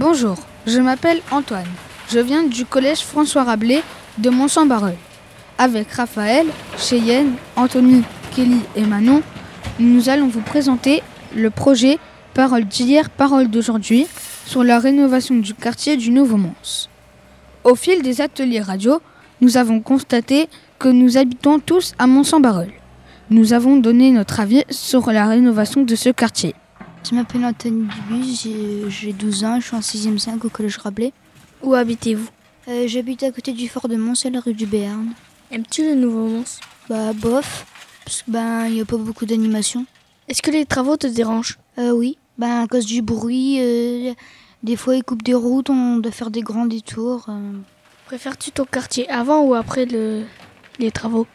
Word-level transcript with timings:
Bonjour, 0.00 0.36
je 0.64 0.78
m'appelle 0.78 1.20
Antoine. 1.32 1.66
Je 2.08 2.20
viens 2.20 2.44
du 2.44 2.64
collège 2.64 3.00
François 3.00 3.42
Rabelais 3.42 3.82
de 4.18 4.30
Mont-Saint-Barreul. 4.30 4.94
Avec 5.58 5.90
Raphaël, 5.90 6.46
Cheyenne, 6.76 7.32
Anthony, 7.56 8.04
Kelly 8.30 8.60
et 8.76 8.82
Manon, 8.82 9.22
nous 9.80 10.08
allons 10.08 10.28
vous 10.28 10.40
présenter 10.40 11.02
le 11.34 11.50
projet 11.50 11.98
Parole 12.32 12.64
d'hier, 12.64 13.10
Parole 13.10 13.48
d'aujourd'hui 13.48 14.06
sur 14.46 14.62
la 14.62 14.78
rénovation 14.78 15.34
du 15.34 15.52
quartier 15.52 15.96
du 15.96 16.12
Nouveau 16.12 16.36
Mons. 16.36 16.88
Au 17.64 17.74
fil 17.74 18.00
des 18.00 18.20
ateliers 18.20 18.60
radio, 18.60 19.02
nous 19.40 19.56
avons 19.56 19.80
constaté 19.80 20.48
que 20.78 20.86
nous 20.86 21.16
habitons 21.18 21.58
tous 21.58 21.94
à 21.98 22.06
Mont-Saint-Barreul. 22.06 22.70
Nous 23.30 23.52
avons 23.52 23.76
donné 23.76 24.12
notre 24.12 24.38
avis 24.38 24.62
sur 24.70 25.10
la 25.10 25.26
rénovation 25.26 25.82
de 25.82 25.96
ce 25.96 26.10
quartier. 26.10 26.54
Je 27.04 27.14
m'appelle 27.14 27.44
Anthony 27.44 27.86
Dubus, 27.86 28.48
j'ai 28.88 29.12
12 29.12 29.44
ans, 29.44 29.60
je 29.60 29.66
suis 29.66 29.76
en 29.76 29.80
6e 29.80 30.18
5 30.18 30.44
au 30.44 30.48
collège 30.50 30.76
Rabelais. 30.78 31.12
Où 31.62 31.74
habitez-vous? 31.74 32.28
Euh, 32.68 32.84
J'habite 32.86 33.22
à 33.22 33.30
côté 33.30 33.52
du 33.52 33.68
fort 33.68 33.88
de 33.88 33.96
Mons, 33.96 34.26
à 34.26 34.30
la 34.30 34.40
rue 34.40 34.52
du 34.52 34.66
Béarn. 34.66 35.12
Aimes-tu 35.50 35.82
le 35.84 35.94
nouveau 35.94 36.26
Mons? 36.28 36.60
Bah 36.88 37.12
bof, 37.14 37.66
parce 38.04 38.22
qu'il 38.22 38.32
ben, 38.32 38.68
n'y 38.68 38.80
a 38.80 38.84
pas 38.84 38.96
beaucoup 38.98 39.24
d'animation. 39.24 39.86
Est-ce 40.28 40.42
que 40.42 40.50
les 40.50 40.66
travaux 40.66 40.96
te 40.96 41.06
dérangent? 41.06 41.58
Euh, 41.78 41.92
Oui, 41.92 42.18
ben, 42.36 42.62
à 42.62 42.66
cause 42.66 42.84
du 42.84 43.00
bruit, 43.00 43.56
euh, 43.60 44.12
des 44.62 44.76
fois 44.76 44.96
ils 44.96 45.04
coupent 45.04 45.22
des 45.22 45.34
routes, 45.34 45.70
on 45.70 45.96
doit 45.98 46.12
faire 46.12 46.30
des 46.30 46.42
grands 46.42 46.66
détours. 46.66 47.26
Euh. 47.28 47.52
Préfères-tu 48.06 48.50
ton 48.52 48.64
quartier 48.66 49.08
avant 49.08 49.40
ou 49.42 49.54
après 49.54 49.86
le... 49.86 50.24
les 50.78 50.90
travaux? 50.90 51.26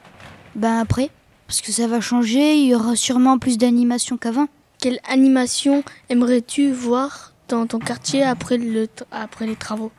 Ben 0.55 0.77
après, 0.79 1.09
parce 1.47 1.61
que 1.61 1.71
ça 1.71 1.87
va 1.87 1.99
changer, 1.99 2.55
il 2.57 2.67
y 2.67 2.75
aura 2.75 2.95
sûrement 2.95 3.39
plus 3.39 3.57
d'animation 3.57 4.17
qu'avant. 4.17 4.47
Quelle 4.83 4.99
animation 5.07 5.81
aimerais-tu 6.09 6.73
voir 6.73 7.31
dans 7.47 7.65
ton 7.67 7.79
quartier 7.79 8.21
après, 8.21 8.57
le 8.57 8.89
après 9.13 9.47
les 9.47 9.55
travaux? 9.55 9.93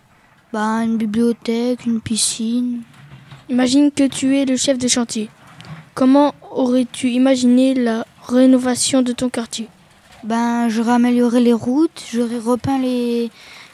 Bah, 0.52 0.84
Une 0.84 0.98
bibliothèque, 0.98 1.86
une 1.86 2.02
piscine. 2.02 2.82
Imagine 3.48 3.90
que 3.90 4.06
tu 4.06 4.36
es 4.36 4.44
le 4.44 4.58
chef 4.58 4.76
de 4.76 4.86
chantier. 4.86 5.30
Comment 5.94 6.34
aurais-tu 6.50 7.08
imaginé 7.08 7.72
la 7.72 8.04
rénovation 8.28 9.00
de 9.00 9.12
ton 9.12 9.30
quartier? 9.30 9.68
Ben, 10.22 10.68
J'aurais 10.68 10.92
amélioré 10.92 11.40
les 11.40 11.54
routes, 11.54 12.04
j'aurais 12.12 12.36
repeint 12.36 12.78
les, 12.78 13.30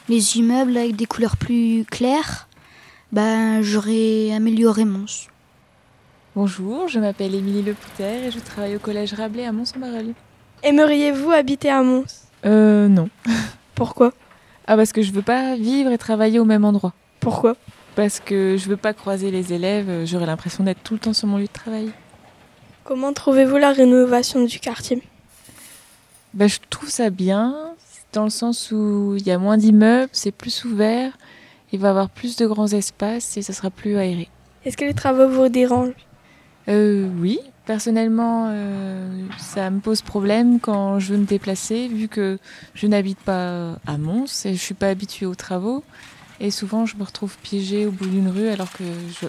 les 0.07 0.37
immeubles 0.37 0.77
avec 0.77 0.95
des 0.95 1.07
couleurs 1.07 1.35
plus 1.35 1.83
claires. 1.91 2.47
Ben, 3.11 3.61
j'aurais 3.61 4.31
amélioré 4.31 4.85
Mons. 4.85 5.27
Bonjour, 6.37 6.87
je 6.87 7.01
m'appelle 7.01 7.35
Émilie 7.35 7.63
Lepouter 7.63 8.27
et 8.27 8.31
je 8.31 8.39
travaille 8.39 8.77
au 8.77 8.79
collège 8.79 9.13
Rabelais 9.13 9.45
à 9.45 9.51
Mons-en-Barœul. 9.51 10.13
Aimeriez-vous 10.63 11.31
habiter 11.31 11.69
à 11.69 11.81
Mons 11.81 12.05
Euh, 12.45 12.87
non. 12.87 13.09
Pourquoi 13.75 14.13
Ah, 14.67 14.75
parce 14.75 14.93
que 14.93 15.01
je 15.01 15.11
veux 15.11 15.21
pas 15.21 15.55
vivre 15.55 15.91
et 15.91 15.97
travailler 15.97 16.39
au 16.39 16.45
même 16.45 16.65
endroit. 16.65 16.93
Pourquoi 17.19 17.55
Parce 17.95 18.19
que 18.19 18.57
je 18.57 18.69
veux 18.69 18.77
pas 18.77 18.93
croiser 18.93 19.31
les 19.31 19.53
élèves, 19.53 20.05
j'aurais 20.05 20.27
l'impression 20.27 20.63
d'être 20.63 20.83
tout 20.83 20.93
le 20.93 20.99
temps 20.99 21.13
sur 21.13 21.27
mon 21.27 21.37
lieu 21.37 21.47
de 21.47 21.51
travail. 21.51 21.91
Comment 22.83 23.13
trouvez-vous 23.13 23.57
la 23.57 23.71
rénovation 23.71 24.43
du 24.45 24.59
quartier 24.59 25.01
bah, 26.33 26.47
Je 26.47 26.57
trouve 26.69 26.89
ça 26.89 27.09
bien, 27.09 27.73
dans 28.13 28.23
le 28.23 28.29
sens 28.29 28.71
où 28.71 29.15
il 29.17 29.25
y 29.25 29.31
a 29.31 29.37
moins 29.37 29.57
d'immeubles, 29.57 30.09
c'est 30.11 30.31
plus 30.31 30.65
ouvert, 30.65 31.17
il 31.71 31.79
va 31.79 31.87
y 31.87 31.91
avoir 31.91 32.09
plus 32.09 32.35
de 32.35 32.45
grands 32.45 32.67
espaces 32.67 33.37
et 33.37 33.41
ça 33.41 33.53
sera 33.53 33.69
plus 33.69 33.97
aéré. 33.97 34.29
Est-ce 34.65 34.77
que 34.77 34.85
les 34.85 34.93
travaux 34.93 35.27
vous 35.27 35.49
dérangent 35.49 35.93
euh, 36.67 37.07
Oui, 37.19 37.39
Personnellement, 37.65 38.47
euh, 38.49 39.07
ça 39.37 39.69
me 39.69 39.79
pose 39.79 40.01
problème 40.01 40.59
quand 40.59 40.99
je 40.99 41.13
veux 41.13 41.19
me 41.19 41.25
déplacer, 41.25 41.87
vu 41.87 42.07
que 42.07 42.39
je 42.73 42.87
n'habite 42.87 43.19
pas 43.19 43.77
à 43.85 43.97
Mons 43.99 44.45
et 44.45 44.53
je 44.53 44.59
suis 44.59 44.73
pas 44.73 44.87
habituée 44.87 45.27
aux 45.27 45.35
travaux. 45.35 45.83
Et 46.39 46.49
souvent, 46.49 46.87
je 46.87 46.97
me 46.97 47.03
retrouve 47.03 47.37
piégée 47.37 47.85
au 47.85 47.91
bout 47.91 48.07
d'une 48.07 48.27
rue 48.27 48.47
alors 48.47 48.71
que 48.71 48.83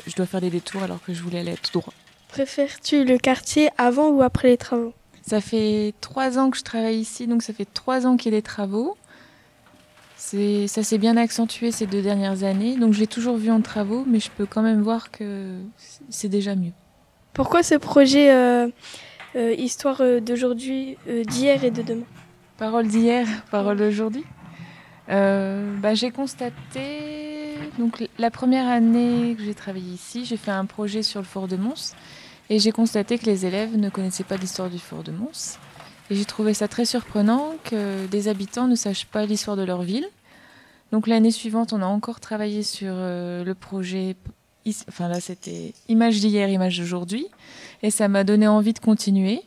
je, 0.07 0.17
dois 0.17 0.25
faire 0.25 0.41
des 0.41 0.49
détours 0.49 0.83
alors 0.83 1.03
que 1.05 1.13
je 1.13 1.23
voulais 1.23 1.41
aller 1.41 1.55
tout 1.63 1.79
droit. 1.79 1.93
Préfères-tu 2.29 3.05
le 3.05 3.19
quartier 3.19 3.69
avant 3.77 4.09
ou 4.09 4.23
après 4.23 4.49
les 4.49 4.57
travaux? 4.57 4.95
Ça 5.21 5.43
fait 5.43 5.93
trois 6.01 6.39
ans 6.39 6.51
que 6.51 6.57
je 6.57 6.63
travaille 6.63 6.99
ici, 6.99 7.27
donc 7.27 7.43
ça 7.43 7.53
fait 7.53 7.69
trois 7.71 8.07
ans 8.07 8.17
qu'il 8.17 8.33
y 8.33 8.35
a 8.35 8.39
des 8.39 8.43
travaux. 8.43 8.97
Ça 10.17 10.83
s'est 10.83 10.99
bien 10.99 11.19
accentué 11.19 11.71
ces 11.71 11.87
deux 11.87 12.01
dernières 12.01 12.45
années, 12.45 12.77
donc 12.77 12.95
j'ai 12.95 13.07
toujours 13.07 13.37
vu 13.37 13.51
en 13.51 13.61
travaux, 13.61 14.05
mais 14.07 14.21
je 14.21 14.31
peux 14.31 14.47
quand 14.47 14.63
même 14.63 14.81
voir 14.81 15.11
que 15.11 15.59
c'est 16.09 16.29
déjà 16.29 16.55
mieux. 16.55 16.73
Pourquoi 17.35 17.63
ce 17.63 17.75
projet 17.77 18.31
euh, 18.31 18.69
euh, 19.37 19.55
Histoire 19.55 20.03
euh, 20.03 20.21
d'aujourd'hui, 20.21 20.99
d'hier 21.07 21.65
et 21.65 21.71
de 21.71 21.81
demain? 21.81 22.05
Parole 22.59 22.87
d'hier, 22.87 23.27
parole 23.51 23.79
d'aujourd'hui? 23.79 24.25
Bah, 25.09 25.95
J'ai 25.95 26.11
constaté, 26.11 27.57
donc 27.79 28.05
la 28.19 28.31
première 28.31 28.69
année 28.69 29.35
que 29.37 29.45
j'ai 29.45 29.55
travaillé 29.55 29.93
ici, 29.93 30.27
j'ai 30.27 30.37
fait 30.37 30.51
un 30.51 30.67
projet 30.67 31.03
sur 31.03 31.21
le 31.21 31.27
fort 31.27 31.49
de 31.49 31.57
Mons 31.57 31.95
et 32.51 32.59
j'ai 32.59 32.71
constaté 32.71 33.19
que 33.19 33.25
les 33.27 33.47
élèves 33.47 33.77
ne 33.77 33.89
connaissaient 33.89 34.25
pas 34.25 34.37
l'histoire 34.37 34.69
du 34.69 34.79
fort 34.79 35.03
de 35.03 35.13
Mons. 35.13 35.59
Et 36.11 36.15
j'ai 36.15 36.25
trouvé 36.27 36.53
ça 36.53 36.69
très 36.69 36.85
surprenant 36.85 37.55
que 37.65 38.07
des 38.07 38.29
habitants 38.29 38.69
ne 38.69 38.75
sachent 38.75 39.07
pas 39.07 39.25
l'histoire 39.25 39.57
de 39.57 39.65
leur 39.65 39.83
ville. 39.83 40.07
Donc 40.93 41.07
l'année 41.07 41.31
suivante, 41.31 41.73
on 41.73 41.81
a 41.81 41.87
encore 41.87 42.21
travaillé 42.21 42.63
sur 42.63 42.93
le 42.95 43.53
projet 43.55 44.17
enfin 44.89 45.09
là 45.09 45.21
c'était 45.21 45.75
image 45.89 46.21
d'hier, 46.21 46.49
image 46.49 46.79
d'aujourd'hui, 46.79 47.27
et 47.83 47.91
ça 47.91 48.09
m'a 48.09 48.25
donné 48.25 48.47
envie 48.47 48.73
de 48.73 48.79
continuer. 48.79 49.43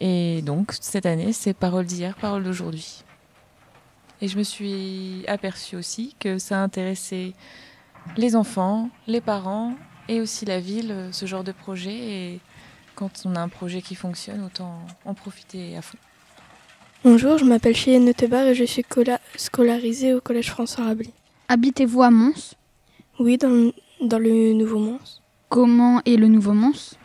Et 0.00 0.42
donc 0.42 0.74
cette 0.80 1.06
année, 1.06 1.32
c'est 1.32 1.52
parole 1.52 1.84
d'hier, 1.84 2.14
parole 2.16 2.44
d'aujourd'hui. 2.44 3.04
Et 4.22 4.28
je 4.28 4.36
me 4.36 4.42
suis 4.42 5.24
aperçue 5.28 5.76
aussi 5.76 6.14
que 6.18 6.38
ça 6.38 6.62
intéressait 6.62 7.32
les 8.16 8.36
enfants, 8.36 8.90
les 9.06 9.20
parents 9.20 9.74
et 10.08 10.20
aussi 10.20 10.44
la 10.44 10.60
ville, 10.60 11.08
ce 11.12 11.26
genre 11.26 11.44
de 11.44 11.52
projet. 11.52 11.94
Et 11.94 12.40
quand 12.94 13.22
on 13.24 13.34
a 13.34 13.40
un 13.40 13.48
projet 13.48 13.80
qui 13.80 13.94
fonctionne, 13.94 14.44
autant 14.44 14.78
en 15.04 15.14
profiter 15.14 15.76
à 15.76 15.82
fond. 15.82 15.98
Bonjour, 17.02 17.38
je 17.38 17.44
m'appelle 17.44 17.74
Cheyenne 17.74 18.04
Neutebar 18.04 18.46
et 18.46 18.54
je 18.54 18.64
suis 18.64 18.84
scolarisée 19.36 20.12
au 20.12 20.20
Collège 20.20 20.50
François 20.50 20.84
Rabelais. 20.84 21.14
Habitez-vous 21.48 22.02
à 22.02 22.10
Mons? 22.10 22.54
Oui, 23.18 23.38
dans, 23.38 23.72
dans 24.00 24.18
le 24.18 24.52
Nouveau 24.52 24.78
Mons. 24.78 25.20
Comment 25.48 26.00
est 26.06 26.16
le 26.16 26.28
Nouveau 26.28 26.52
Mons 26.52 26.96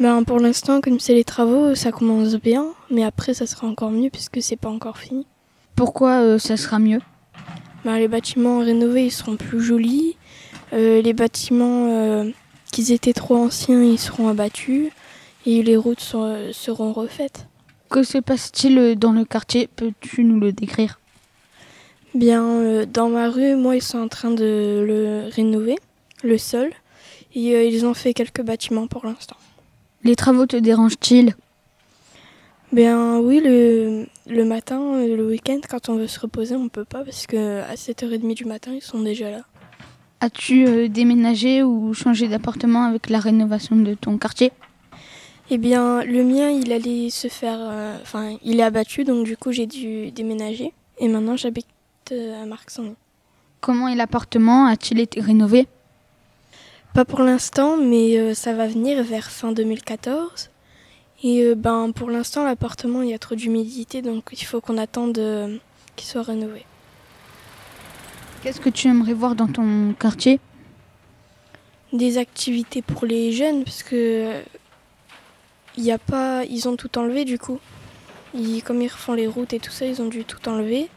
ben, 0.00 0.24
Pour 0.24 0.40
l'instant, 0.40 0.80
comme 0.80 0.98
c'est 0.98 1.14
les 1.14 1.24
travaux, 1.24 1.74
ça 1.74 1.92
commence 1.92 2.34
bien, 2.36 2.68
mais 2.90 3.04
après 3.04 3.34
ça 3.34 3.46
sera 3.46 3.66
encore 3.66 3.90
mieux 3.90 4.10
puisque 4.10 4.42
c'est 4.42 4.56
pas 4.56 4.70
encore 4.70 4.98
fini. 4.98 5.26
Pourquoi 5.76 6.22
euh, 6.22 6.38
ça 6.38 6.56
sera 6.56 6.78
mieux? 6.78 7.00
Ben, 7.84 7.98
Les 7.98 8.08
bâtiments 8.08 8.60
rénovés 8.60 9.06
ils 9.06 9.10
seront 9.10 9.36
plus 9.36 9.60
jolis, 9.60 10.16
euh, 10.72 11.02
les 11.02 11.12
bâtiments 11.12 11.88
euh, 11.90 12.30
qui 12.72 12.92
étaient 12.92 13.12
trop 13.12 13.36
anciens 13.36 13.82
ils 13.82 13.98
seront 13.98 14.28
abattus 14.28 14.90
et 15.44 15.62
les 15.62 15.76
routes 15.76 16.00
seront 16.00 16.92
refaites. 16.92 17.46
Que 17.90 18.04
se 18.04 18.18
passe-t-il 18.18 18.98
dans 18.98 19.12
le 19.12 19.26
quartier? 19.26 19.68
Peux-tu 19.74 20.24
nous 20.24 20.40
le 20.40 20.52
décrire? 20.52 20.98
Bien, 22.14 22.86
dans 22.86 23.08
ma 23.08 23.28
rue, 23.28 23.56
moi, 23.56 23.74
ils 23.74 23.82
sont 23.82 23.98
en 23.98 24.08
train 24.08 24.30
de 24.30 24.84
le 24.86 25.28
rénover 25.30 25.76
le 26.22 26.38
sol. 26.38 26.70
Et 27.34 27.54
euh, 27.54 27.64
ils 27.64 27.86
ont 27.86 27.94
fait 27.94 28.12
quelques 28.14 28.42
bâtiments 28.42 28.86
pour 28.86 29.06
l'instant. 29.06 29.36
Les 30.04 30.16
travaux 30.16 30.46
te 30.46 30.56
dérangent-ils? 30.56 31.34
Ben 32.72 33.18
oui, 33.18 33.40
le, 33.44 34.06
le 34.26 34.44
matin, 34.44 34.80
euh, 34.94 35.16
le 35.16 35.26
week-end, 35.26 35.60
quand 35.68 35.88
on 35.88 35.96
veut 35.96 36.06
se 36.06 36.20
reposer, 36.20 36.56
on 36.56 36.68
peut 36.68 36.84
pas 36.84 37.04
parce 37.04 37.26
que 37.26 37.60
à 37.62 37.74
7h30 37.74 38.34
du 38.34 38.44
matin, 38.44 38.72
ils 38.74 38.82
sont 38.82 39.00
déjà 39.00 39.30
là. 39.30 39.42
As-tu 40.20 40.66
euh, 40.66 40.88
déménagé 40.88 41.62
ou 41.62 41.94
changé 41.94 42.28
d'appartement 42.28 42.84
avec 42.84 43.10
la 43.10 43.18
rénovation 43.18 43.76
de 43.76 43.94
ton 43.94 44.18
quartier? 44.18 44.52
Eh 45.50 45.58
bien, 45.58 46.02
le 46.04 46.24
mien, 46.24 46.48
il 46.50 46.72
allait 46.72 47.10
se 47.10 47.28
faire. 47.28 47.58
Enfin, 48.00 48.36
il 48.42 48.60
est 48.60 48.62
abattu, 48.62 49.04
donc 49.04 49.26
du 49.26 49.36
coup, 49.36 49.52
j'ai 49.52 49.66
dû 49.66 50.10
déménager. 50.10 50.72
Et 50.98 51.08
maintenant, 51.08 51.36
j'habite 51.36 51.66
à 52.10 52.46
Marc-Saint-Denis. 52.46 52.94
Comment 53.60 53.88
est 53.88 53.96
l'appartement 53.96 54.66
A-t-il 54.66 55.00
été 55.00 55.20
rénové? 55.20 55.66
Pas 56.92 57.04
pour 57.04 57.20
l'instant, 57.20 57.76
mais 57.76 58.18
euh, 58.18 58.34
ça 58.34 58.52
va 58.52 58.66
venir 58.66 59.02
vers 59.02 59.30
fin 59.30 59.52
2014. 59.52 60.50
Et 61.22 61.42
euh, 61.42 61.54
ben, 61.54 61.92
pour 61.92 62.10
l'instant, 62.10 62.44
l'appartement, 62.44 63.02
il 63.02 63.10
y 63.10 63.14
a 63.14 63.18
trop 63.18 63.34
d'humidité, 63.34 64.02
donc 64.02 64.24
il 64.32 64.44
faut 64.44 64.60
qu'on 64.60 64.76
attende 64.76 65.18
euh, 65.18 65.56
qu'il 65.96 66.06
soit 66.06 66.22
rénové. 66.22 66.64
Qu'est-ce 68.42 68.60
que 68.60 68.68
tu 68.68 68.88
aimerais 68.88 69.14
voir 69.14 69.34
dans 69.34 69.46
ton 69.46 69.94
quartier? 69.98 70.40
Des 71.92 72.18
activités 72.18 72.82
pour 72.82 73.06
les 73.06 73.32
jeunes, 73.32 73.64
parce 73.64 73.82
que 73.82 74.42
il 75.76 75.84
y 75.84 75.92
a 75.92 75.98
pas, 75.98 76.44
ils 76.44 76.68
ont 76.68 76.76
tout 76.76 76.98
enlevé 76.98 77.24
du 77.24 77.38
coup. 77.38 77.58
comme 78.64 78.82
ils 78.82 78.88
refont 78.88 79.14
les 79.14 79.26
routes 79.26 79.52
et 79.54 79.60
tout 79.60 79.70
ça, 79.70 79.86
ils 79.86 80.02
ont 80.02 80.08
dû 80.08 80.24
tout 80.24 80.48
enlever. 80.48 80.88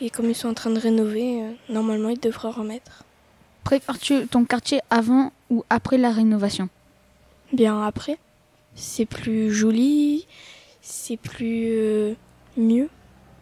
Et 0.00 0.10
comme 0.10 0.28
ils 0.28 0.34
sont 0.34 0.48
en 0.48 0.54
train 0.54 0.70
de 0.70 0.78
rénover, 0.78 1.40
normalement, 1.68 2.10
ils 2.10 2.20
devraient 2.20 2.50
remettre. 2.50 3.03
Préfères-tu 3.64 4.26
ton 4.26 4.44
quartier 4.44 4.80
avant 4.90 5.32
ou 5.50 5.64
après 5.70 5.98
la 5.98 6.10
rénovation 6.10 6.68
Bien 7.52 7.82
après. 7.82 8.18
C'est 8.74 9.06
plus 9.06 9.52
joli, 9.52 10.26
c'est 10.80 11.16
plus 11.16 11.68
euh, 11.70 12.14
mieux. 12.56 12.88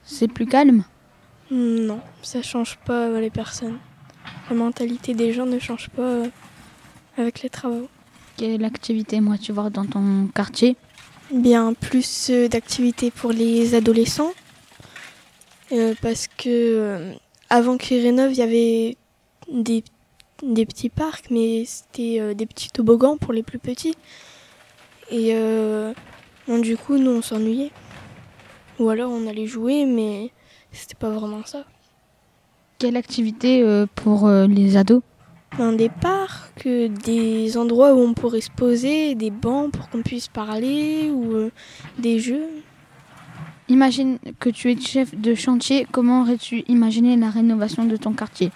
C'est 0.04 0.28
plus 0.28 0.46
calme 0.46 0.84
Non, 1.50 2.00
ça 2.22 2.42
change 2.42 2.78
pas 2.84 3.08
euh, 3.08 3.20
les 3.20 3.30
personnes. 3.30 3.78
La 4.50 4.56
mentalité 4.56 5.14
des 5.14 5.32
gens 5.32 5.46
ne 5.46 5.58
change 5.58 5.88
pas 5.90 6.02
euh, 6.02 6.28
avec 7.16 7.42
les 7.42 7.48
travaux. 7.48 7.88
Quelle 8.36 8.64
activité 8.64 9.20
moi 9.20 9.38
tu 9.38 9.52
vois 9.52 9.70
dans 9.70 9.86
ton 9.86 10.28
quartier 10.34 10.76
Bien 11.32 11.72
plus 11.72 12.30
d'activités 12.50 13.10
pour 13.10 13.32
les 13.32 13.74
adolescents. 13.74 14.32
Euh, 15.72 15.94
parce 16.02 16.28
que 16.28 16.48
euh, 16.48 17.14
avant 17.48 17.78
qu'ils 17.78 18.02
rénovent, 18.02 18.32
il 18.32 18.38
y 18.38 18.42
avait 18.42 18.96
des, 19.50 19.82
des 20.42 20.66
petits 20.66 20.88
parcs, 20.88 21.30
mais 21.30 21.64
c'était 21.64 22.20
euh, 22.20 22.34
des 22.34 22.46
petits 22.46 22.70
toboggans 22.70 23.16
pour 23.16 23.32
les 23.32 23.42
plus 23.42 23.58
petits. 23.58 23.94
Et 25.10 25.30
euh, 25.34 25.92
bon, 26.46 26.58
du 26.58 26.76
coup, 26.76 26.98
nous, 26.98 27.10
on 27.10 27.22
s'ennuyait. 27.22 27.70
Ou 28.78 28.88
alors 28.88 29.12
on 29.12 29.26
allait 29.26 29.46
jouer, 29.46 29.84
mais 29.84 30.30
c'était 30.72 30.94
pas 30.94 31.10
vraiment 31.10 31.44
ça. 31.44 31.64
Quelle 32.78 32.96
activité 32.96 33.62
euh, 33.62 33.86
pour 33.94 34.28
les 34.28 34.76
ados? 34.76 35.02
Des 35.76 35.90
parcs, 35.90 36.66
des 36.66 37.58
endroits 37.58 37.94
où 37.94 37.98
on 37.98 38.14
pourrait 38.14 38.40
se 38.40 38.50
poser, 38.50 39.14
des 39.14 39.30
bancs 39.30 39.70
pour 39.70 39.90
qu'on 39.90 40.00
puisse 40.00 40.28
parler, 40.28 41.10
ou 41.10 41.50
des 41.98 42.18
jeux. 42.18 42.46
Imagine 43.68 44.18
que 44.40 44.48
tu 44.48 44.72
es 44.72 44.80
chef 44.80 45.14
de 45.14 45.34
chantier, 45.34 45.86
comment 45.92 46.22
aurais-tu 46.22 46.64
imaginé 46.68 47.16
la 47.16 47.28
rénovation 47.28 47.84
de 47.84 47.96
ton 47.96 48.14
quartier? 48.14 48.50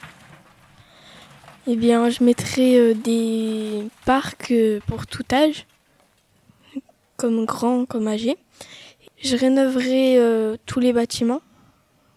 Eh 1.68 1.74
bien, 1.74 2.10
je 2.10 2.22
mettrais 2.22 2.78
euh, 2.78 2.94
des 2.94 3.88
parcs 4.04 4.52
euh, 4.52 4.78
pour 4.86 5.04
tout 5.08 5.24
âge, 5.32 5.66
comme 7.16 7.44
grand, 7.44 7.86
comme 7.86 8.06
âgé. 8.06 8.36
Je 9.20 9.36
rénoverais 9.36 10.16
euh, 10.16 10.56
tous 10.66 10.78
les 10.78 10.92
bâtiments, 10.92 11.40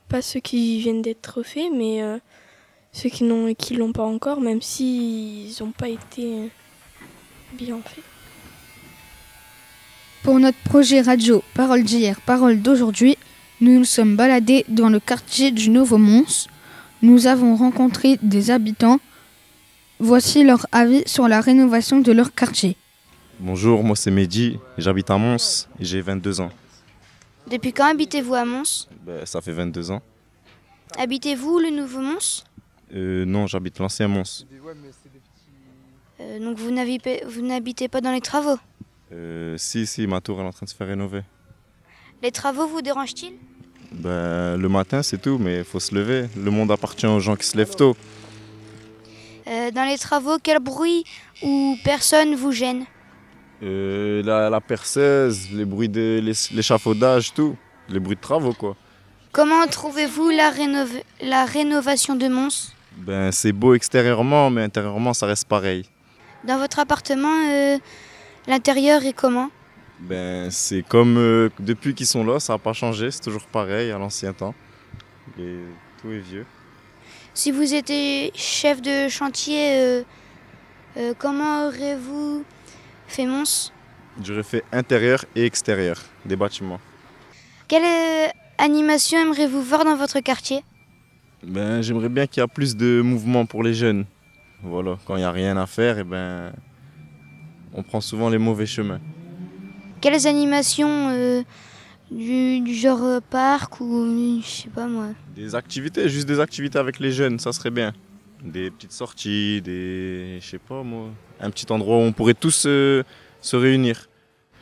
pas 0.08 0.22
ceux 0.22 0.40
qui 0.40 0.80
viennent 0.80 1.02
d'être 1.02 1.42
faits, 1.42 1.72
mais 1.74 2.00
ceux 2.92 3.10
qui 3.10 3.24
n'ont 3.24 3.56
qui 3.56 3.76
l'ont 3.76 3.92
pas 3.92 4.04
encore, 4.04 4.40
même 4.40 4.62
s'ils 4.62 5.52
n'ont 5.62 5.72
pas 5.72 5.90
été 5.90 6.52
bien 7.54 7.80
faits. 7.84 8.04
Pour 10.22 10.40
notre 10.40 10.60
projet 10.60 11.02
radio 11.02 11.42
Parole 11.56 11.84
d'hier, 11.84 12.22
Parole 12.22 12.62
d'aujourd'hui, 12.62 13.18
nous 13.62 13.80
nous 13.80 13.86
sommes 13.86 14.16
baladés 14.16 14.64
dans 14.68 14.90
le 14.90 15.00
quartier 15.00 15.50
du 15.50 15.72
Nouveau 15.72 15.98
Mons. 15.98 16.48
Nous 17.02 17.26
avons 17.26 17.56
rencontré 17.56 18.20
des 18.22 18.52
habitants. 18.52 19.00
Voici 20.00 20.44
leur 20.46 20.66
avis 20.72 21.04
sur 21.06 21.28
la 21.28 21.42
rénovation 21.42 22.00
de 22.00 22.12
leur 22.14 22.34
quartier. 22.34 22.78
Bonjour, 23.40 23.84
moi 23.84 23.96
c'est 23.98 24.12
Mehdi, 24.12 24.58
j'habite 24.78 25.10
à 25.10 25.18
Mons 25.18 25.68
et 25.80 25.86
j'ai 25.86 26.02
22 26.02 26.40
ans. 26.42 26.52
Depuis 27.50 27.74
quand 27.74 27.90
habitez-vous 27.92 28.34
à 28.34 28.46
Mons? 28.46 28.88
Ben, 29.06 29.26
ça 29.26 29.42
fait 29.42 29.52
22 29.52 29.92
ans. 29.92 30.02
Habitez-vous 30.98 31.60
le 31.60 31.70
nouveau 31.70 32.00
Mons? 32.00 32.44
Euh, 32.94 33.26
non, 33.26 33.46
j'habite 33.48 33.80
l'ancien 33.80 34.08
Mons. 34.08 34.46
Euh, 36.22 36.40
Donc 36.40 36.58
vous 36.58 36.72
n'habitez 36.72 37.24
vous 37.28 37.42
n'habitez 37.42 37.88
pas 37.90 38.00
dans 38.00 38.12
les 38.12 38.22
travaux? 38.22 38.58
Euh, 39.12 39.58
si, 39.58 39.86
si, 39.86 40.08
ma 40.08 40.22
tour 40.22 40.40
elle 40.40 40.46
est 40.46 40.50
en 40.50 40.54
train 40.54 40.66
de 40.66 40.70
se 40.70 40.76
faire 40.76 40.88
rénover. 40.88 41.22
Les 42.24 42.32
travaux 42.32 42.68
vous 42.68 42.82
dérangent-ils? 42.82 43.34
Ben, 43.92 44.56
le 44.56 44.70
matin 44.70 45.04
c'est 45.04 45.22
tout, 45.22 45.38
mais 45.38 45.60
il 45.60 45.64
faut 45.66 45.80
se 45.82 45.94
lever. 45.94 46.28
Le 46.38 46.52
monde 46.52 46.72
appartient 46.72 47.08
aux 47.08 47.20
gens 47.20 47.36
qui 47.36 47.46
se 47.48 47.58
lèvent 47.58 47.76
tôt. 47.76 47.98
Euh, 49.50 49.72
Dans 49.72 49.84
les 49.86 49.98
travaux, 49.98 50.38
quel 50.42 50.60
bruit 50.60 51.04
ou 51.42 51.76
personne 51.84 52.36
vous 52.36 52.52
gêne 52.52 52.86
Euh, 53.64 54.22
la, 54.24 54.50
la 54.50 54.62
perceuse, 54.62 55.50
les 55.52 55.66
bruits 55.66 55.90
de 55.90 56.20
l'é- 56.24 56.56
l'échafaudage, 56.56 57.34
tout. 57.34 57.56
Les 57.90 58.00
bruits 58.00 58.16
de 58.16 58.22
travaux 58.22 58.54
quoi. 58.54 58.76
Comment 59.32 59.66
trouvez-vous 59.68 60.30
la, 60.30 60.50
rénov- 60.52 61.04
la 61.22 61.46
rénovation 61.46 62.16
de 62.16 62.28
Mons 62.28 62.74
Ben, 62.98 63.32
c'est 63.32 63.52
beau 63.52 63.74
extérieurement, 63.74 64.50
mais 64.50 64.64
intérieurement 64.64 65.14
ça 65.14 65.26
reste 65.26 65.48
pareil. 65.48 65.86
Dans 66.44 66.58
votre 66.58 66.80
appartement, 66.80 67.36
euh, 67.50 67.78
l'intérieur 68.48 69.04
est 69.04 69.14
comment 69.14 69.50
Ben, 70.00 70.50
c'est 70.52 70.84
comme 70.88 71.18
euh, 71.18 71.50
depuis 71.60 71.94
qu'ils 71.94 72.06
sont 72.08 72.24
là, 72.24 72.40
ça 72.40 72.54
n'a 72.54 72.60
pas 72.60 72.74
changé, 72.74 73.12
c'est 73.12 73.22
toujours 73.22 73.46
pareil 73.48 73.92
à 73.92 73.98
l'ancien 73.98 74.32
temps. 74.34 74.54
Et 75.38 75.58
tout 76.02 76.10
est 76.12 76.20
vieux. 76.20 76.46
Si 77.34 77.52
vous 77.52 77.74
étiez 77.74 78.32
chef 78.36 78.82
de 78.82 79.08
chantier, 79.08 79.78
euh, 79.78 80.04
euh, 80.98 81.14
comment 81.18 81.68
aurez-vous 81.68 82.44
fait 83.08 83.26
Mons? 83.26 83.72
J'aurais 84.22 84.44
fait 84.44 84.64
intérieur 84.72 85.24
et 85.36 85.46
extérieur 85.46 85.98
des 86.26 86.36
bâtiments. 86.36 86.80
Quelle 87.68 87.84
euh, 87.84 88.28
animation 88.58 89.20
aimeriez-vous 89.20 89.62
voir 89.62 89.86
dans 89.86 89.96
votre 89.96 90.20
quartier? 90.20 90.64
Ben, 91.44 91.82
j'aimerais 91.82 92.10
bien 92.10 92.28
qu'il 92.28 92.42
y 92.42 92.44
ait 92.44 92.48
plus 92.48 92.76
de 92.76 93.02
mouvement 93.02 93.46
pour 93.46 93.64
les 93.64 93.74
jeunes. 93.74 94.06
Voilà, 94.62 94.98
quand 95.06 95.16
il 95.16 95.20
n'y 95.20 95.26
a 95.26 95.32
rien 95.32 95.56
à 95.56 95.66
faire, 95.66 96.00
et 96.00 96.04
ben, 96.04 96.52
on 97.74 97.84
prend 97.84 98.02
souvent 98.02 98.30
les 98.30 98.38
mauvais 98.38 98.66
chemins. 98.66 99.00
Quelles 100.02 100.28
animations 100.28 101.10
euh, 101.10 101.44
du, 102.12 102.60
du 102.62 102.74
genre 102.74 103.04
euh, 103.04 103.20
parc 103.20 103.80
ou 103.82 104.42
je 104.42 104.48
sais 104.48 104.70
pas 104.70 104.88
moi 104.88 105.10
Des 105.36 105.56
activités, 105.56 106.10
juste 106.10 106.28
des 106.28 106.40
activités 106.40 106.80
avec 106.80 107.00
les 107.00 107.12
jeunes, 107.12 107.40
ça 107.40 107.52
serait 107.52 107.72
bien. 107.72 107.94
Des 108.44 108.72
petites 108.72 108.94
sorties, 108.94 109.62
des, 109.62 110.40
je 110.42 110.48
sais 110.48 110.60
pas 110.60 110.82
moi, 110.84 111.10
un 111.40 111.50
petit 111.52 111.72
endroit 111.72 111.98
où 111.98 112.02
on 112.02 112.14
pourrait 112.14 112.34
tous 112.34 112.64
euh, 112.66 113.04
se 113.42 113.56
réunir. 113.56 114.10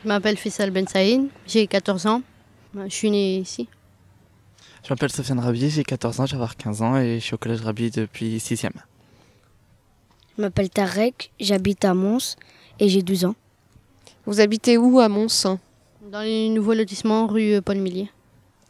Je 0.02 0.08
m'appelle 0.08 0.36
Faisal 0.36 0.70
Ben 0.70 0.86
Saïd, 0.86 1.28
j'ai 1.46 1.66
14 1.66 2.06
ans. 2.06 2.22
Je 2.74 2.94
suis 2.94 3.10
né 3.10 3.38
ici. 3.38 3.68
Je 4.84 4.92
m'appelle 4.92 5.10
Sofiane 5.10 5.40
Rabi, 5.40 5.70
j'ai 5.70 5.84
14 5.84 6.20
ans, 6.20 6.24
avoir 6.24 6.56
15 6.56 6.82
ans 6.82 6.96
et 6.96 7.18
je 7.18 7.24
suis 7.24 7.34
au 7.34 7.38
collège 7.38 7.60
Rabi 7.62 7.90
depuis 7.90 8.38
6e. 8.38 8.70
Je 10.36 10.42
m'appelle 10.42 10.70
Tarek, 10.70 11.32
j'habite 11.40 11.84
à 11.84 11.94
Mons 11.94 12.36
et 12.78 12.88
j'ai 12.88 13.02
12 13.02 13.24
ans. 13.24 13.34
Vous 14.24 14.40
habitez 14.40 14.76
où 14.76 15.00
à 15.00 15.08
Mons? 15.08 15.58
Dans 16.10 16.22
les 16.22 16.48
nouveaux 16.48 16.72
lotissements 16.72 17.26
rue 17.26 17.56
euh, 17.56 17.60
Paul 17.60 17.76
Millier. 17.76 18.10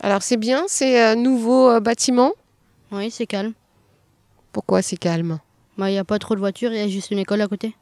Alors 0.01 0.23
c'est 0.23 0.37
bien, 0.37 0.65
c'est 0.67 1.01
un 1.01 1.15
nouveau 1.15 1.71
euh, 1.71 1.79
bâtiment? 1.79 2.33
Oui, 2.91 3.13
c'est 3.13 3.27
calme. 3.27 3.53
Pourquoi 4.51 4.83
c'est 4.83 4.97
calme? 4.97 5.39
Bah, 5.77 5.89
Il 5.89 5.93
n'y 5.93 5.99
a 6.01 6.05
pas 6.05 6.19
trop 6.19 6.35
de 6.35 6.41
voitures, 6.41 6.73
il 6.73 6.79
y 6.79 6.83
a 6.83 6.89
juste 6.89 7.13
une 7.13 7.21
école 7.21 7.41
à 7.41 7.47
côté. 7.47 7.77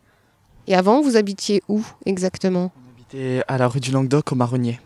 Et 0.66 0.74
avant, 0.74 1.00
vous 1.00 1.16
habitiez 1.16 1.62
où 1.68 1.82
exactement? 2.04 2.70
J'habitais 2.98 3.42
à 3.48 3.56
la 3.56 3.66
rue 3.66 3.80
du 3.80 3.92
Languedoc 3.92 4.30
au 4.30 4.34
Marronnier. 4.34 4.78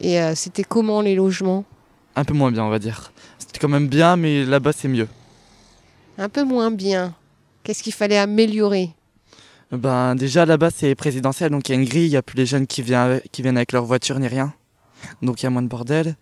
Et 0.00 0.20
euh, 0.20 0.34
c'était 0.34 0.64
comment 0.64 1.00
les 1.00 1.14
logements? 1.14 1.64
Un 2.14 2.24
peu 2.24 2.34
moins 2.34 2.52
bien, 2.52 2.64
on 2.64 2.70
va 2.70 2.78
dire. 2.78 3.10
C'était 3.38 3.58
quand 3.58 3.70
même 3.70 3.88
bien, 3.88 4.16
mais 4.16 4.44
là-bas 4.44 4.72
c'est 4.72 4.88
mieux. 4.88 5.08
Un 6.18 6.28
peu 6.28 6.44
moins 6.44 6.70
bien. 6.70 7.14
Qu'est-ce 7.62 7.82
qu'il 7.82 7.94
fallait 7.94 8.18
améliorer? 8.18 8.90
Ben 9.72 10.14
déjà 10.14 10.46
là-bas 10.46 10.70
c'est 10.70 10.94
présidentiel, 10.94 11.50
donc 11.50 11.68
il 11.68 11.72
y 11.72 11.74
a 11.74 11.80
une 11.80 11.88
grille, 11.88 12.06
il 12.06 12.10
n'y 12.10 12.16
a 12.16 12.22
plus 12.22 12.36
les 12.36 12.46
jeunes 12.46 12.66
qui 12.66 12.82
viennent, 12.82 13.20
qui 13.32 13.42
viennent 13.42 13.56
avec 13.56 13.72
leur 13.72 13.84
voiture 13.84 14.18
ni 14.18 14.28
rien. 14.28 14.54
Donc 15.22 15.42
il 15.42 15.44
y 15.44 15.46
a 15.46 15.50
moins 15.50 15.62
de 15.62 15.68
bordel. 15.68 16.16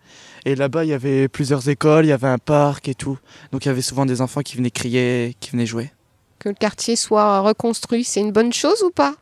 Et 0.45 0.55
là-bas 0.55 0.85
il 0.85 0.89
y 0.89 0.93
avait 0.93 1.27
plusieurs 1.27 1.67
écoles, 1.69 2.05
il 2.05 2.09
y 2.09 2.13
avait 2.13 2.27
un 2.27 2.37
parc 2.37 2.87
et 2.87 2.95
tout. 2.95 3.17
Donc 3.51 3.65
il 3.65 3.67
y 3.67 3.71
avait 3.71 3.81
souvent 3.81 4.05
des 4.05 4.21
enfants 4.21 4.41
qui 4.41 4.57
venaient 4.57 4.71
crier, 4.71 5.35
qui 5.39 5.51
venaient 5.51 5.65
jouer. 5.65 5.91
Que 6.39 6.49
le 6.49 6.55
quartier 6.55 6.95
soit 6.95 7.41
reconstruit, 7.41 8.03
c'est 8.03 8.19
une 8.19 8.31
bonne 8.31 8.53
chose 8.53 8.81
ou 8.83 8.91
pas? 8.91 9.15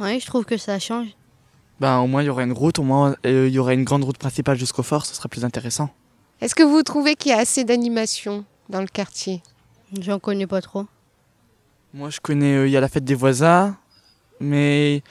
Oui, 0.00 0.18
je 0.20 0.26
trouve 0.26 0.44
que 0.44 0.56
ça 0.56 0.78
change. 0.78 1.08
Ben 1.80 1.98
au 1.98 2.06
moins 2.06 2.22
il 2.22 2.26
y 2.26 2.30
aurait 2.30 2.44
une 2.44 2.52
route, 2.52 2.78
au 2.78 2.82
moins 2.82 3.16
euh, 3.26 3.48
il 3.48 3.54
y 3.54 3.58
aurait 3.58 3.74
une 3.74 3.84
grande 3.84 4.04
route 4.04 4.18
principale 4.18 4.58
jusqu'au 4.58 4.82
fort, 4.82 5.06
ce 5.06 5.14
serait 5.14 5.28
plus 5.28 5.44
intéressant. 5.44 5.90
Est-ce 6.40 6.54
que 6.54 6.62
vous 6.62 6.82
trouvez 6.82 7.14
qu'il 7.14 7.30
y 7.30 7.34
a 7.34 7.38
assez 7.38 7.64
d'animation 7.64 8.44
dans 8.68 8.80
le 8.80 8.88
quartier? 8.88 9.42
J'en 10.00 10.18
connais 10.18 10.46
pas 10.46 10.60
trop. 10.60 10.86
Moi, 11.94 12.10
je 12.10 12.20
connais, 12.20 12.54
euh, 12.56 12.66
il 12.66 12.72
y 12.72 12.76
a 12.76 12.80
la 12.80 12.88
fête 12.88 13.04
des 13.04 13.14
voisins, 13.14 13.76
mais 14.40 15.02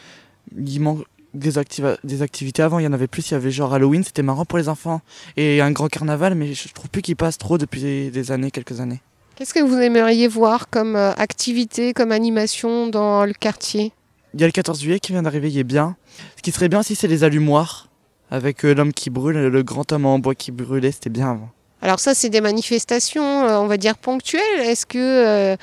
il 0.57 0.79
manque 0.79 1.03
des, 1.33 1.57
activa- 1.57 1.97
des 2.03 2.21
activités 2.21 2.63
avant. 2.63 2.79
Il 2.79 2.83
y 2.83 2.87
en 2.87 2.93
avait 2.93 3.07
plus, 3.07 3.29
il 3.29 3.33
y 3.33 3.35
avait 3.37 3.51
genre 3.51 3.73
Halloween, 3.73 4.03
c'était 4.03 4.23
marrant 4.23 4.45
pour 4.45 4.57
les 4.57 4.67
enfants. 4.67 5.01
Et 5.37 5.61
un 5.61 5.71
grand 5.71 5.87
carnaval, 5.87 6.35
mais 6.35 6.53
je 6.53 6.73
trouve 6.73 6.89
plus 6.89 7.01
qu'il 7.01 7.15
passe 7.15 7.37
trop 7.37 7.57
depuis 7.57 8.09
des, 8.09 8.31
années, 8.31 8.51
quelques 8.51 8.79
années. 8.79 9.01
Qu'est-ce 9.35 9.53
que 9.53 9.59
vous 9.59 9.77
aimeriez 9.77 10.27
voir 10.27 10.69
comme 10.69 10.95
euh, 10.95 11.13
activité, 11.13 11.93
comme 11.93 12.11
animation 12.11 12.87
dans 12.87 13.25
le 13.25 13.33
quartier? 13.33 13.91
Il 14.33 14.41
y 14.41 14.43
a 14.43 14.47
le 14.47 14.51
14 14.51 14.81
juillet 14.81 14.99
qui 14.99 15.11
vient 15.11 15.23
d'arriver, 15.23 15.49
il 15.51 15.57
est 15.57 15.63
bien. 15.63 15.95
Ce 16.37 16.41
qui 16.41 16.51
serait 16.51 16.69
bien 16.69 16.83
si 16.83 16.95
c'est 16.95 17.07
les 17.07 17.23
allumoirs, 17.23 17.89
avec 18.29 18.65
euh, 18.65 18.73
l'homme 18.73 18.93
qui 18.93 19.09
brûle, 19.09 19.37
le 19.37 19.63
grand 19.63 19.91
homme 19.91 20.05
en 20.05 20.19
bois 20.19 20.35
qui 20.35 20.51
brûlait, 20.51 20.91
c'était 20.91 21.09
bien 21.09 21.31
avant. 21.31 21.49
Alors 21.81 21.99
ça, 21.99 22.13
c'est 22.13 22.29
des 22.29 22.41
manifestations, 22.41 23.45
euh, 23.47 23.57
on 23.57 23.67
va 23.67 23.77
dire 23.77 23.97
ponctuelles. 23.97 24.41
Est-ce 24.61 24.85
que 24.85 25.55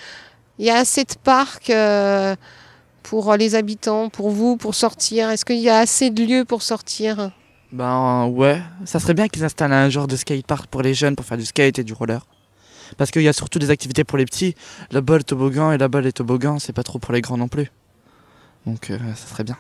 il 0.58 0.66
y 0.66 0.70
a 0.70 0.76
assez 0.76 1.04
de 1.04 1.14
parcs 1.22 1.70
euh, 1.70 2.34
pour 3.02 3.34
les 3.36 3.54
habitants, 3.54 4.08
pour 4.08 4.30
vous, 4.30 4.56
pour 4.56 4.74
sortir 4.74 5.30
Est-ce 5.30 5.44
qu'il 5.44 5.58
y 5.58 5.68
a 5.68 5.78
assez 5.78 6.10
de 6.10 6.24
lieux 6.24 6.44
pour 6.44 6.62
sortir? 6.62 7.30
Ben 7.70 8.26
ouais, 8.26 8.62
ça 8.86 8.98
serait 8.98 9.14
bien 9.14 9.28
qu'ils 9.28 9.44
installent 9.44 9.72
un 9.72 9.90
genre 9.90 10.06
de 10.06 10.16
skatepark 10.16 10.66
pour 10.68 10.82
les 10.82 10.94
jeunes 10.94 11.16
pour 11.16 11.26
faire 11.26 11.36
du 11.36 11.44
skate 11.44 11.78
et 11.78 11.84
du 11.84 11.92
roller. 11.92 12.26
Parce 12.96 13.10
qu'il 13.10 13.22
y 13.22 13.28
a 13.28 13.34
surtout 13.34 13.58
des 13.58 13.70
activités 13.70 14.04
pour 14.04 14.16
les 14.16 14.24
petits. 14.24 14.54
Là-bas 14.90 15.18
le 15.18 15.24
toboggan 15.24 15.72
et 15.72 15.78
là-bas 15.78 16.00
les 16.00 16.12
toboggans, 16.12 16.58
c'est 16.58 16.72
pas 16.72 16.82
trop 16.82 16.98
pour 16.98 17.12
les 17.12 17.20
grands 17.20 17.36
non 17.36 17.48
plus. 17.48 17.70
Donc 18.66 18.90
euh, 18.90 18.98
ça 19.14 19.28
serait 19.28 19.44
bien. 19.44 19.58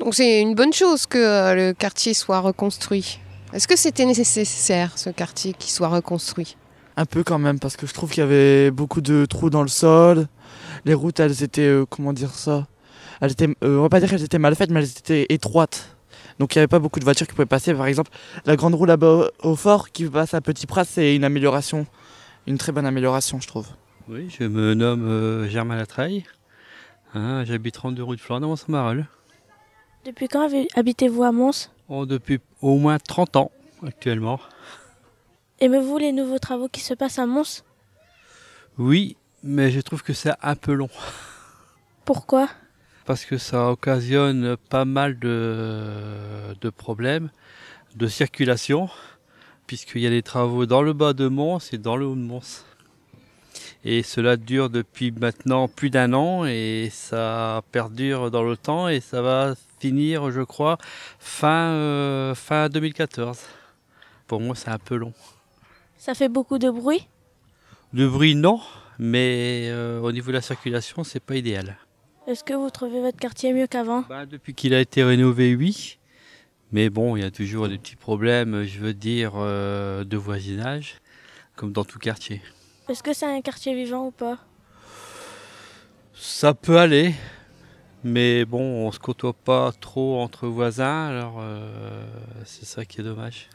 Donc 0.00 0.14
c'est 0.14 0.40
une 0.40 0.54
bonne 0.54 0.72
chose 0.72 1.06
que 1.06 1.18
euh, 1.18 1.54
le 1.54 1.72
quartier 1.72 2.14
soit 2.14 2.40
reconstruit. 2.40 3.20
Est-ce 3.52 3.68
que 3.68 3.76
c'était 3.76 4.04
nécessaire, 4.04 4.98
ce 4.98 5.10
quartier, 5.10 5.54
qui 5.56 5.70
soit 5.70 5.88
reconstruit? 5.88 6.56
Un 6.96 7.06
peu 7.06 7.24
quand 7.24 7.38
même, 7.38 7.58
parce 7.58 7.76
que 7.76 7.86
je 7.86 7.92
trouve 7.94 8.10
qu'il 8.10 8.20
y 8.20 8.24
avait 8.24 8.70
beaucoup 8.70 9.00
de 9.00 9.26
trous 9.26 9.50
dans 9.50 9.62
le 9.62 9.68
sol. 9.68 10.28
Les 10.84 10.94
routes, 10.94 11.18
elles 11.20 11.42
étaient, 11.42 11.62
euh, 11.62 11.84
comment 11.88 12.12
dire 12.12 12.30
ça? 12.30 12.66
Elles 13.20 13.32
étaient, 13.32 13.48
euh, 13.64 13.78
On 13.78 13.82
va 13.82 13.88
pas 13.88 14.00
dire 14.00 14.08
qu'elles 14.08 14.22
étaient 14.22 14.38
mal 14.38 14.54
faites, 14.54 14.70
mais 14.70 14.80
elles 14.80 14.90
étaient 14.90 15.26
étroites. 15.28 15.96
Donc 16.38 16.54
il 16.54 16.58
n'y 16.58 16.60
avait 16.60 16.68
pas 16.68 16.78
beaucoup 16.78 16.98
de 17.00 17.04
voitures 17.04 17.26
qui 17.26 17.32
pouvaient 17.34 17.46
passer. 17.46 17.74
Par 17.74 17.86
exemple, 17.86 18.10
la 18.44 18.56
grande 18.56 18.74
roue 18.74 18.84
là-bas 18.86 19.28
au 19.42 19.56
fort 19.56 19.90
qui 19.90 20.04
passe 20.06 20.34
à 20.34 20.40
Petit 20.40 20.66
Pras, 20.66 20.84
c'est 20.84 21.14
une 21.14 21.24
amélioration. 21.24 21.86
Une 22.46 22.58
très 22.58 22.72
bonne 22.72 22.86
amélioration, 22.86 23.40
je 23.40 23.48
trouve. 23.48 23.66
Oui, 24.08 24.28
je 24.28 24.44
me 24.44 24.74
nomme 24.74 25.06
euh, 25.08 25.48
Germain 25.48 25.76
Latreille. 25.76 26.24
Hein, 27.14 27.44
J'habite 27.44 27.74
32 27.74 28.02
rue 28.02 28.16
de 28.16 28.20
Flandre, 28.20 28.46
dans 28.48 28.56
Saint-Marol. 28.56 29.06
Depuis 30.04 30.28
quand 30.28 30.48
habitez-vous 30.74 31.22
à 31.22 31.32
Mons? 31.32 31.70
Oh, 31.88 32.04
Depuis 32.04 32.40
au 32.60 32.76
moins 32.76 32.98
30 32.98 33.36
ans 33.36 33.50
actuellement. 33.86 34.38
Aimez-vous 35.60 35.98
les 35.98 36.12
nouveaux 36.12 36.38
travaux 36.38 36.68
qui 36.68 36.80
se 36.80 36.94
passent 36.94 37.18
à 37.18 37.26
Mons? 37.26 37.62
Oui, 38.76 39.16
mais 39.42 39.70
je 39.70 39.80
trouve 39.80 40.02
que 40.02 40.12
c'est 40.12 40.32
un 40.42 40.56
peu 40.56 40.72
long. 40.72 40.90
Pourquoi? 42.04 42.48
Parce 43.04 43.24
que 43.24 43.38
ça 43.38 43.70
occasionne 43.70 44.56
pas 44.56 44.84
mal 44.84 45.18
de, 45.18 46.54
de 46.60 46.70
problèmes 46.70 47.30
de 47.94 48.08
circulation, 48.08 48.88
puisqu'il 49.66 50.00
y 50.00 50.06
a 50.06 50.10
des 50.10 50.22
travaux 50.22 50.66
dans 50.66 50.82
le 50.82 50.92
bas 50.92 51.12
de 51.12 51.28
Mons 51.28 51.72
et 51.72 51.78
dans 51.78 51.96
le 51.96 52.06
haut 52.06 52.16
de 52.16 52.20
Mons. 52.20 52.64
Et 53.84 54.02
cela 54.02 54.36
dure 54.36 54.70
depuis 54.70 55.12
maintenant 55.12 55.68
plus 55.68 55.90
d'un 55.90 56.12
an 56.14 56.44
et 56.46 56.88
ça 56.90 57.62
perdure 57.70 58.30
dans 58.30 58.42
le 58.42 58.56
temps 58.56 58.88
et 58.88 59.00
ça 59.00 59.22
va 59.22 59.54
finir, 59.78 60.30
je 60.30 60.40
crois, 60.40 60.78
fin, 61.18 61.70
euh, 61.70 62.34
fin 62.34 62.68
2014. 62.68 63.38
Pour 64.26 64.40
moi, 64.40 64.56
c'est 64.56 64.70
un 64.70 64.78
peu 64.78 64.96
long. 64.96 65.12
Ça 66.04 66.12
fait 66.12 66.28
beaucoup 66.28 66.58
de 66.58 66.68
bruit? 66.68 67.08
De 67.94 68.06
bruit, 68.06 68.34
non, 68.34 68.60
mais 68.98 69.68
euh, 69.70 70.02
au 70.02 70.12
niveau 70.12 70.32
de 70.32 70.34
la 70.34 70.42
circulation, 70.42 71.02
c'est 71.02 71.18
pas 71.18 71.34
idéal. 71.34 71.78
Est-ce 72.26 72.44
que 72.44 72.52
vous 72.52 72.68
trouvez 72.68 73.00
votre 73.00 73.16
quartier 73.16 73.54
mieux 73.54 73.66
qu'avant? 73.66 74.04
Bah, 74.06 74.26
Depuis 74.26 74.52
qu'il 74.52 74.74
a 74.74 74.80
été 74.80 75.02
rénové, 75.02 75.56
oui. 75.56 75.98
Mais 76.72 76.90
bon, 76.90 77.16
il 77.16 77.22
y 77.22 77.24
a 77.24 77.30
toujours 77.30 77.70
des 77.70 77.78
petits 77.78 77.96
problèmes, 77.96 78.64
je 78.64 78.80
veux 78.80 78.92
dire, 78.92 79.32
euh, 79.36 80.04
de 80.04 80.18
voisinage, 80.18 80.96
comme 81.56 81.72
dans 81.72 81.84
tout 81.84 81.98
quartier. 81.98 82.42
Est-ce 82.90 83.02
que 83.02 83.14
c'est 83.14 83.24
un 83.24 83.40
quartier 83.40 83.74
vivant 83.74 84.08
ou 84.08 84.10
pas? 84.10 84.36
Ça 86.12 86.52
peut 86.52 86.76
aller, 86.76 87.14
mais 88.02 88.44
bon, 88.44 88.86
on 88.86 88.92
se 88.92 88.98
côtoie 88.98 89.32
pas 89.32 89.72
trop 89.80 90.20
entre 90.20 90.48
voisins, 90.48 91.06
alors 91.06 91.36
euh, 91.40 92.04
c'est 92.44 92.66
ça 92.66 92.84
qui 92.84 93.00
est 93.00 93.04
dommage. 93.04 93.48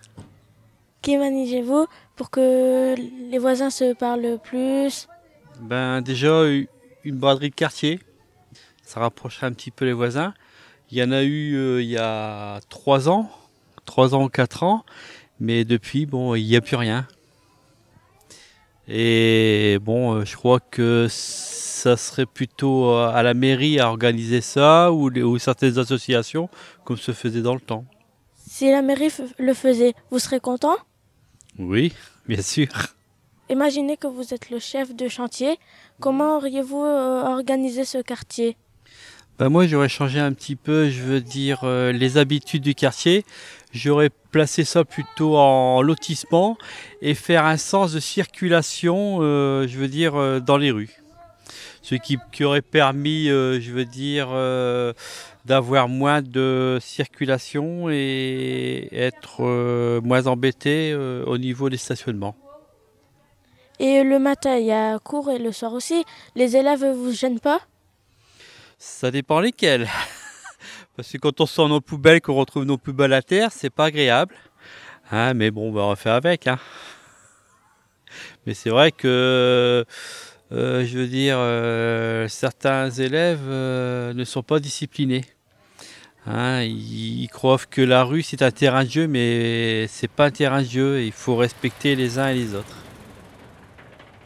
Manigez-vous 1.17 1.87
pour 2.15 2.29
que 2.29 2.95
les 3.31 3.37
voisins 3.37 3.69
se 3.69 3.93
parlent 3.93 4.39
plus? 4.43 5.07
Ben 5.61 6.01
déjà 6.01 6.43
une 7.03 7.17
braderie 7.17 7.49
de 7.49 7.55
quartier, 7.55 7.99
ça 8.83 8.99
rapprocherait 8.99 9.47
un 9.47 9.53
petit 9.53 9.71
peu 9.71 9.85
les 9.85 9.93
voisins. 9.93 10.33
Il 10.91 10.97
y 10.97 11.03
en 11.03 11.11
a 11.11 11.23
eu 11.23 11.55
euh, 11.55 11.81
il 11.81 11.89
y 11.89 11.97
a 11.97 12.59
trois 12.69 13.09
ans, 13.09 13.29
trois 13.85 14.15
ans, 14.15 14.27
quatre 14.27 14.63
ans, 14.63 14.83
mais 15.39 15.65
depuis 15.65 16.05
bon, 16.05 16.35
il 16.35 16.45
n'y 16.45 16.55
a 16.55 16.61
plus 16.61 16.75
rien. 16.75 17.07
Et 18.87 19.77
bon, 19.81 20.15
euh, 20.15 20.25
je 20.25 20.35
crois 20.35 20.59
que 20.59 21.07
ça 21.09 21.95
serait 21.95 22.25
plutôt 22.25 22.89
euh, 22.89 23.11
à 23.13 23.21
la 23.21 23.35
mairie 23.35 23.79
à 23.79 23.89
organiser 23.89 24.41
ça 24.41 24.91
ou, 24.91 25.11
ou 25.11 25.37
certaines 25.37 25.77
associations 25.77 26.49
comme 26.83 26.97
se 26.97 27.11
faisait 27.11 27.41
dans 27.41 27.53
le 27.53 27.61
temps. 27.61 27.85
Si 28.35 28.71
la 28.71 28.81
mairie 28.81 29.11
le 29.37 29.53
faisait, 29.53 29.93
vous 30.09 30.17
serez 30.17 30.39
content? 30.39 30.75
Oui, 31.59 31.93
bien 32.27 32.41
sûr. 32.41 32.67
Imaginez 33.49 33.97
que 33.97 34.07
vous 34.07 34.33
êtes 34.33 34.49
le 34.49 34.59
chef 34.59 34.95
de 34.95 35.07
chantier. 35.07 35.59
Comment 35.99 36.37
auriez-vous 36.37 36.83
euh, 36.83 37.23
organisé 37.23 37.85
ce 37.85 37.99
quartier? 37.99 38.57
Ben 39.37 39.49
moi, 39.49 39.67
j'aurais 39.67 39.89
changé 39.89 40.19
un 40.19 40.33
petit 40.33 40.55
peu, 40.55 40.89
je 40.89 41.01
veux 41.01 41.21
dire, 41.21 41.65
les 41.65 42.17
habitudes 42.17 42.61
du 42.61 42.75
quartier. 42.75 43.23
J'aurais 43.71 44.09
placé 44.31 44.63
ça 44.63 44.83
plutôt 44.83 45.37
en 45.37 45.81
lotissement 45.83 46.57
et 47.01 47.13
faire 47.13 47.45
un 47.45 47.57
sens 47.57 47.93
de 47.93 47.99
circulation, 47.99 49.19
euh, 49.21 49.67
je 49.67 49.77
veux 49.77 49.87
dire, 49.87 50.15
euh, 50.15 50.39
dans 50.39 50.57
les 50.57 50.71
rues. 50.71 50.95
Ce 51.83 51.95
qui, 51.95 52.17
aurait 52.43 52.61
permis, 52.61 53.29
euh, 53.29 53.59
je 53.59 53.71
veux 53.71 53.85
dire, 53.85 54.29
d'avoir 55.49 55.89
moins 55.89 56.21
de 56.21 56.77
circulation 56.79 57.89
et 57.89 58.87
être 58.91 59.41
moins 60.01 60.27
embêté 60.27 60.95
au 60.95 61.37
niveau 61.37 61.69
des 61.69 61.77
stationnements. 61.77 62.35
Et 63.79 64.03
le 64.03 64.19
matin, 64.19 64.57
il 64.57 64.65
y 64.65 64.71
a 64.71 64.99
cours 64.99 65.31
et 65.31 65.39
le 65.39 65.51
soir 65.53 65.73
aussi. 65.73 66.03
Les 66.35 66.57
élèves 66.57 66.83
ne 66.83 66.91
vous 66.91 67.11
gênent 67.13 67.39
pas? 67.39 67.61
Ça 68.77 69.09
dépend 69.09 69.39
lesquels. 69.39 69.87
Parce 70.95 71.11
que 71.11 71.17
quand 71.17 71.39
on 71.39 71.45
sort 71.45 71.69
nos 71.69 71.79
poubelles, 71.79 72.19
qu'on 72.19 72.35
retrouve 72.35 72.65
nos 72.65 72.77
poubelles 72.77 73.13
à 73.13 73.21
terre, 73.21 73.51
c'est 73.53 73.69
pas 73.69 73.85
agréable. 73.85 74.35
Hein, 75.11 75.33
mais 75.33 75.49
bon, 75.49 75.71
bah, 75.71 75.81
on 75.83 75.89
va 75.89 75.95
faire 75.95 76.13
avec. 76.13 76.47
Hein. 76.47 76.59
Mais 78.45 78.53
c'est 78.53 78.69
vrai 78.69 78.91
que, 78.91 79.85
euh, 80.51 80.85
je 80.85 80.97
veux 80.97 81.07
dire, 81.07 81.37
euh, 81.39 82.27
certains 82.27 82.89
élèves 82.89 83.47
euh, 83.47 84.13
ne 84.13 84.23
sont 84.25 84.43
pas 84.43 84.59
disciplinés. 84.59 85.23
Hein, 86.31 86.61
ils, 86.61 87.27
croient 87.27 87.57
que 87.69 87.81
la 87.81 88.03
rue 88.03 88.21
c'est 88.21 88.43
un 88.43 88.51
terrain 88.51 88.83
de 88.83 88.89
jeu, 88.89 89.07
mais 89.07 89.87
c'est 89.87 90.07
pas 90.07 90.25
un 90.25 90.31
terrain 90.31 90.61
de 90.61 90.67
jeu. 90.67 91.01
Il 91.01 91.11
faut 91.11 91.35
respecter 91.35 91.95
les 91.95 92.19
uns 92.19 92.29
et 92.29 92.35
les 92.35 92.53
autres. 92.53 92.77